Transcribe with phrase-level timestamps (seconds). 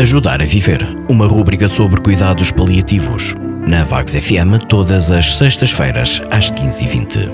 [0.00, 0.78] Ajudar a Viver,
[1.10, 3.34] uma rúbrica sobre cuidados paliativos.
[3.66, 7.28] Na Vagos FM, todas as sextas-feiras, às 15h20.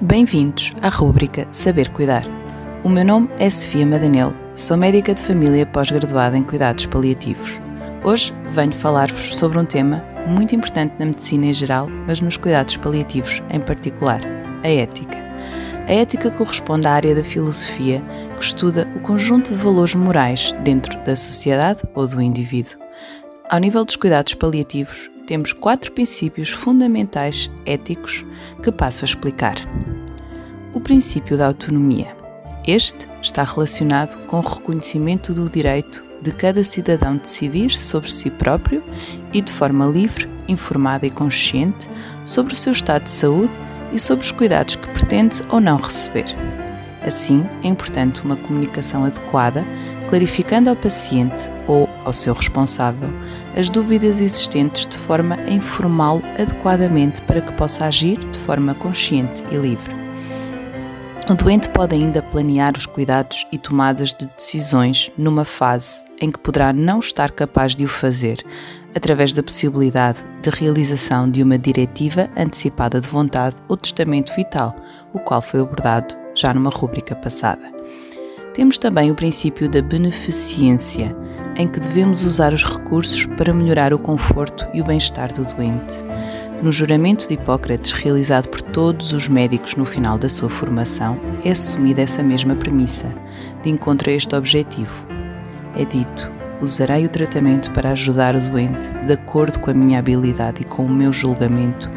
[0.00, 2.24] Bem-vindos à rúbrica Saber Cuidar.
[2.82, 7.60] O meu nome é Sofia Madanel, sou médica de família pós-graduada em cuidados paliativos.
[8.02, 12.74] Hoje venho falar-vos sobre um tema muito importante na medicina em geral, mas nos cuidados
[12.78, 14.22] paliativos em particular:
[14.64, 15.25] a ética.
[15.88, 18.02] A ética corresponde à área da filosofia
[18.36, 22.80] que estuda o conjunto de valores morais dentro da sociedade ou do indivíduo.
[23.48, 28.26] Ao nível dos cuidados paliativos, temos quatro princípios fundamentais éticos
[28.60, 29.54] que passo a explicar.
[30.74, 32.16] O princípio da autonomia.
[32.66, 38.82] Este está relacionado com o reconhecimento do direito de cada cidadão decidir sobre si próprio
[39.32, 41.88] e de forma livre, informada e consciente
[42.24, 46.26] sobre o seu estado de saúde e sobre os cuidados que pretende ou não receber.
[47.06, 49.64] Assim, é importante uma comunicação adequada,
[50.08, 53.10] clarificando ao paciente ou ao seu responsável
[53.56, 59.44] as dúvidas existentes de forma a informá-lo adequadamente para que possa agir de forma consciente
[59.50, 59.95] e livre.
[61.28, 66.38] O doente pode ainda planear os cuidados e tomadas de decisões numa fase em que
[66.38, 68.46] poderá não estar capaz de o fazer,
[68.94, 74.76] através da possibilidade de realização de uma diretiva antecipada de vontade ou testamento vital,
[75.12, 77.72] o qual foi abordado já numa rúbrica passada.
[78.54, 81.14] Temos também o princípio da beneficência,
[81.56, 86.04] em que devemos usar os recursos para melhorar o conforto e o bem-estar do doente.
[86.62, 91.50] No juramento de Hipócrates, realizado por todos os médicos no final da sua formação, é
[91.50, 93.14] assumida essa mesma premissa,
[93.62, 95.06] de encontro a este objetivo.
[95.76, 100.62] É dito: usarei o tratamento para ajudar o doente, de acordo com a minha habilidade
[100.62, 101.90] e com o meu julgamento,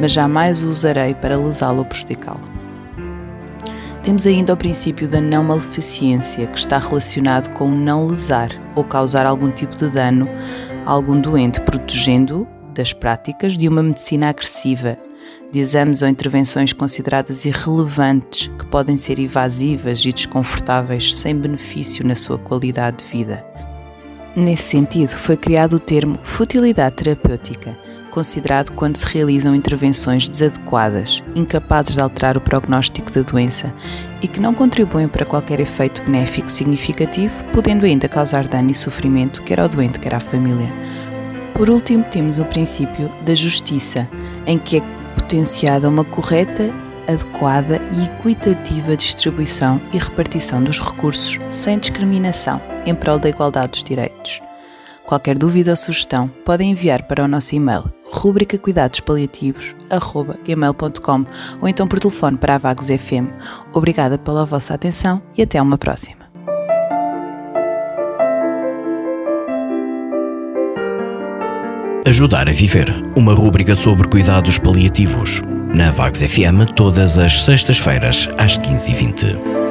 [0.00, 2.40] mas jamais o usarei para lesá-lo ou prejudicá-lo.
[4.02, 9.26] Temos ainda o princípio da não maleficência, que está relacionado com não lesar ou causar
[9.26, 10.26] algum tipo de dano
[10.86, 14.98] a algum doente, protegendo-o das práticas de uma medicina agressiva,
[15.50, 22.14] de exames ou intervenções consideradas irrelevantes que podem ser invasivas e desconfortáveis sem benefício na
[22.14, 23.44] sua qualidade de vida.
[24.36, 27.76] Nesse sentido, foi criado o termo futilidade terapêutica,
[28.10, 33.74] considerado quando se realizam intervenções desadequadas, incapazes de alterar o prognóstico da doença
[34.20, 39.42] e que não contribuem para qualquer efeito benéfico significativo, podendo ainda causar dano e sofrimento
[39.42, 40.70] quer ao doente, quer à família.
[41.56, 44.06] Por último, temos o princípio da justiça,
[44.46, 44.82] em que é
[45.14, 46.70] potenciada uma correta
[47.08, 53.84] adequada e equitativa distribuição e repartição dos recursos sem discriminação em prol da igualdade dos
[53.84, 54.42] direitos.
[55.06, 61.24] Qualquer dúvida ou sugestão podem enviar para o nosso e-mail rubrica cuidados paliativos@gmail.com
[61.60, 63.30] ou então por telefone para a Vagos FM.
[63.72, 66.25] Obrigada pela vossa atenção e até uma próxima.
[72.06, 72.86] Ajudar a Viver,
[73.16, 75.42] uma rúbrica sobre cuidados paliativos.
[75.74, 79.65] Na Vagos FM, todas as sextas-feiras, às 15h20.